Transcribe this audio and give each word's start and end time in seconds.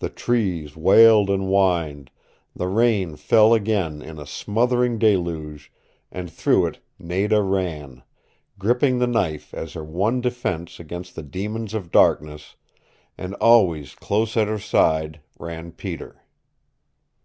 The 0.00 0.08
trees 0.08 0.76
wailed 0.76 1.30
and 1.30 1.44
whined, 1.44 2.10
the 2.52 2.66
rain 2.66 3.14
fell 3.14 3.54
again 3.54 4.02
in 4.02 4.18
a 4.18 4.26
smothering 4.26 4.98
deluge, 4.98 5.70
and 6.10 6.28
through 6.28 6.66
it 6.66 6.80
Nada 6.98 7.40
ran, 7.42 8.02
gripping 8.58 8.98
the 8.98 9.06
knife 9.06 9.54
as 9.54 9.74
her 9.74 9.84
one 9.84 10.20
defense 10.20 10.80
against 10.80 11.14
the 11.14 11.22
demons 11.22 11.74
of 11.74 11.92
darkness 11.92 12.56
and 13.16 13.34
always 13.34 13.94
close 13.94 14.36
at 14.36 14.48
her 14.48 14.58
side 14.58 15.20
ran 15.38 15.70
Peter. 15.70 16.22